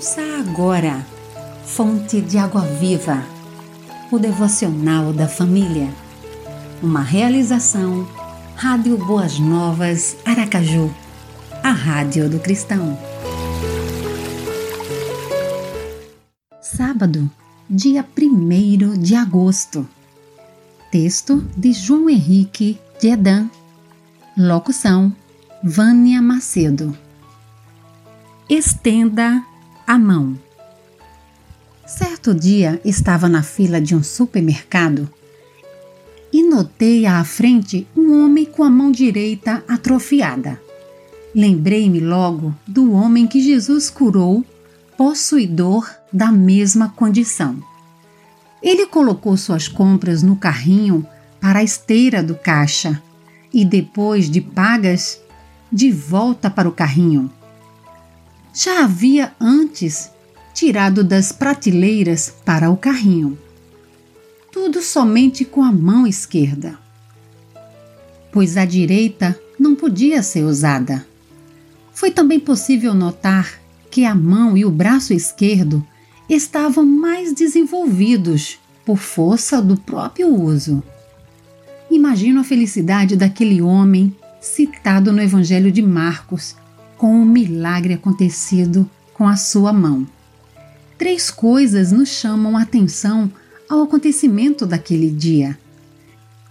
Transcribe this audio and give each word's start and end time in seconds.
Ouça 0.00 0.22
agora, 0.38 1.06
Fonte 1.62 2.22
de 2.22 2.38
Água 2.38 2.62
Viva, 2.62 3.22
o 4.10 4.18
devocional 4.18 5.12
da 5.12 5.28
família. 5.28 5.92
Uma 6.82 7.02
realização, 7.02 8.08
Rádio 8.56 8.96
Boas 8.96 9.38
Novas, 9.38 10.16
Aracaju, 10.24 10.90
a 11.62 11.70
Rádio 11.70 12.30
do 12.30 12.40
Cristão. 12.40 12.98
Sábado, 16.62 17.30
dia 17.68 18.02
1 18.18 18.98
de 18.98 19.14
agosto. 19.14 19.86
Texto 20.90 21.46
de 21.54 21.74
João 21.74 22.08
Henrique 22.08 22.80
de 22.98 23.08
Edan. 23.08 23.50
Locução: 24.34 25.14
Vânia 25.62 26.22
Macedo. 26.22 26.96
Estenda 28.48 29.44
a 29.90 29.98
mão. 29.98 30.38
Certo 31.84 32.32
dia 32.32 32.80
estava 32.84 33.28
na 33.28 33.42
fila 33.42 33.80
de 33.80 33.92
um 33.92 34.04
supermercado 34.04 35.10
e 36.32 36.48
notei 36.48 37.06
à 37.06 37.24
frente 37.24 37.88
um 37.96 38.22
homem 38.22 38.44
com 38.44 38.62
a 38.62 38.70
mão 38.70 38.92
direita 38.92 39.64
atrofiada. 39.66 40.62
Lembrei-me 41.34 41.98
logo 41.98 42.54
do 42.68 42.92
homem 42.92 43.26
que 43.26 43.40
Jesus 43.40 43.90
curou, 43.90 44.44
possuidor 44.96 45.92
da 46.12 46.30
mesma 46.30 46.90
condição. 46.90 47.60
Ele 48.62 48.86
colocou 48.86 49.36
suas 49.36 49.66
compras 49.66 50.22
no 50.22 50.36
carrinho 50.36 51.04
para 51.40 51.58
a 51.58 51.64
esteira 51.64 52.22
do 52.22 52.36
caixa 52.36 53.02
e, 53.52 53.64
depois 53.64 54.30
de 54.30 54.40
pagas, 54.40 55.20
de 55.72 55.90
volta 55.90 56.48
para 56.48 56.68
o 56.68 56.72
carrinho 56.72 57.28
já 58.52 58.84
havia 58.84 59.32
antes 59.40 60.10
tirado 60.52 61.04
das 61.04 61.32
prateleiras 61.32 62.32
para 62.44 62.70
o 62.70 62.76
carrinho. 62.76 63.38
Tudo 64.52 64.82
somente 64.82 65.44
com 65.44 65.62
a 65.62 65.72
mão 65.72 66.06
esquerda, 66.06 66.78
pois 68.32 68.56
a 68.56 68.64
direita 68.64 69.38
não 69.58 69.74
podia 69.74 70.22
ser 70.22 70.44
usada. 70.44 71.06
Foi 71.92 72.10
também 72.10 72.40
possível 72.40 72.94
notar 72.94 73.60
que 73.90 74.04
a 74.04 74.14
mão 74.14 74.56
e 74.56 74.64
o 74.64 74.70
braço 74.70 75.12
esquerdo 75.12 75.84
estavam 76.28 76.84
mais 76.84 77.32
desenvolvidos 77.32 78.58
por 78.84 78.98
força 78.98 79.60
do 79.60 79.76
próprio 79.76 80.28
uso. 80.28 80.82
Imagino 81.90 82.40
a 82.40 82.44
felicidade 82.44 83.16
daquele 83.16 83.60
homem 83.60 84.14
citado 84.40 85.12
no 85.12 85.20
Evangelho 85.20 85.70
de 85.70 85.82
Marcos, 85.82 86.56
com 87.00 87.14
o 87.14 87.22
um 87.22 87.24
milagre 87.24 87.94
acontecido 87.94 88.88
com 89.14 89.26
a 89.26 89.34
sua 89.34 89.72
mão. 89.72 90.06
Três 90.98 91.30
coisas 91.30 91.90
nos 91.90 92.10
chamam 92.10 92.58
a 92.58 92.60
atenção 92.60 93.32
ao 93.70 93.80
acontecimento 93.84 94.66
daquele 94.66 95.10
dia. 95.10 95.58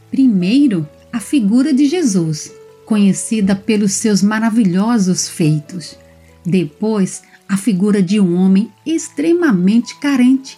Primeiro, 0.09 0.89
a 1.13 1.19
figura 1.19 1.71
de 1.71 1.85
Jesus, 1.85 2.51
conhecida 2.83 3.55
pelos 3.55 3.93
seus 3.93 4.23
maravilhosos 4.23 5.29
feitos. 5.29 5.95
Depois, 6.43 7.21
a 7.47 7.55
figura 7.55 8.01
de 8.01 8.19
um 8.19 8.35
homem 8.35 8.71
extremamente 8.83 9.99
carente, 9.99 10.57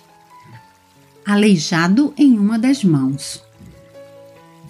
aleijado 1.25 2.13
em 2.17 2.39
uma 2.39 2.57
das 2.57 2.81
mãos. 2.81 3.43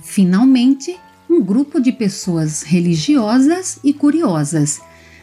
Finalmente, 0.02 1.00
um 1.30 1.44
grupo 1.44 1.80
de 1.80 1.92
pessoas 1.92 2.64
religiosas 2.64 3.78
e 3.84 3.94
curiosas 3.94 4.82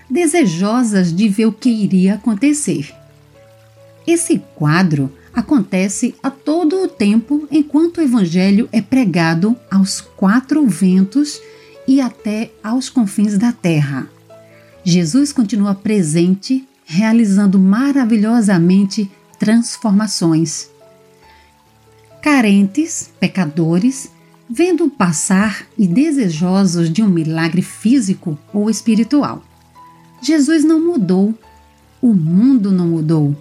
desejosas 0.09 1.15
de 1.15 1.29
ver 1.29 1.47
o 1.47 1.53
que 1.53 1.69
iria 1.69 2.15
acontecer. 2.15 2.95
Esse 4.07 4.43
quadro 4.55 5.13
acontece 5.35 6.15
a 6.23 6.31
todo 6.31 6.83
o 6.83 6.89
tempo 6.89 7.47
enquanto 7.51 7.99
o 7.99 8.03
Evangelho 8.03 8.69
é 8.73 8.81
pregado 8.81 9.57
aos 9.71 10.01
quatro 10.01 10.67
ventos 10.67 11.41
e 11.87 12.01
até 12.01 12.51
aos 12.63 12.89
confins 12.89 13.39
da 13.39 13.53
terra. 13.53 14.09
Jesus 14.85 15.33
continua 15.33 15.75
presente, 15.75 16.67
realizando 16.85 17.59
maravilhosamente 17.59 19.11
transformações. 19.39 20.71
Carentes, 22.23 23.11
pecadores, 23.21 24.11
vendo 24.49 24.89
passar 24.89 25.67
e 25.77 25.87
desejosos 25.87 26.91
de 26.91 27.03
um 27.03 27.09
milagre 27.09 27.63
físico 27.63 28.39
ou 28.53 28.71
espiritual. 28.71 29.43
Jesus 30.21 30.65
não 30.65 30.81
mudou, 30.81 31.35
o 32.01 32.13
mundo 32.13 32.71
não 32.73 32.89
mudou, 32.89 33.37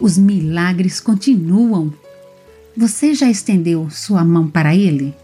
os 0.00 0.16
milagres 0.18 1.00
continuam. 1.00 1.92
Você 2.76 3.14
já 3.14 3.30
estendeu 3.30 3.88
sua 3.90 4.24
mão 4.24 4.48
para 4.48 4.74
ele? 4.74 5.14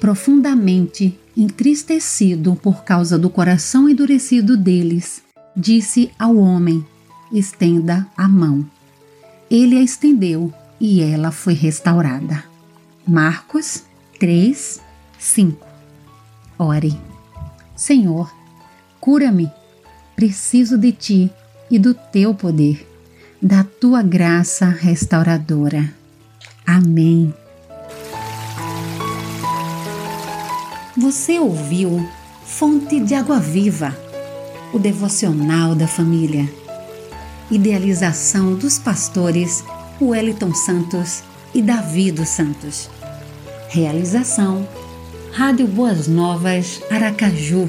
Profundamente 0.00 1.18
entristecido 1.36 2.54
por 2.56 2.84
causa 2.84 3.18
do 3.18 3.28
coração 3.28 3.88
endurecido 3.88 4.56
deles, 4.56 5.22
disse 5.56 6.10
ao 6.18 6.36
homem: 6.36 6.84
Estenda 7.32 8.06
a 8.16 8.28
mão. 8.28 8.64
Ele 9.50 9.76
a 9.76 9.82
estendeu 9.82 10.52
e 10.80 11.00
ela 11.00 11.30
foi 11.30 11.54
restaurada. 11.54 12.44
Marcos 13.06 13.82
3, 14.18 14.80
5 15.18 15.66
Ore. 16.58 16.98
Senhor, 17.76 18.32
Cura-me. 19.04 19.52
Preciso 20.16 20.78
de 20.78 20.90
ti 20.90 21.30
e 21.70 21.78
do 21.78 21.92
teu 21.92 22.34
poder, 22.34 22.88
da 23.40 23.62
tua 23.62 24.02
graça 24.02 24.64
restauradora. 24.64 25.92
Amém. 26.66 27.34
Você 30.96 31.38
ouviu 31.38 32.08
Fonte 32.46 32.98
de 32.98 33.14
Água 33.14 33.38
Viva, 33.38 33.94
o 34.72 34.78
devocional 34.78 35.74
da 35.74 35.86
família. 35.86 36.50
Idealização 37.50 38.54
dos 38.54 38.78
pastores 38.78 39.62
Wellington 40.00 40.54
Santos 40.54 41.22
e 41.52 41.60
Davi 41.60 42.10
dos 42.10 42.30
Santos. 42.30 42.88
Realização 43.68 44.66
Rádio 45.30 45.66
Boas 45.66 46.08
Novas 46.08 46.80
Aracaju 46.90 47.68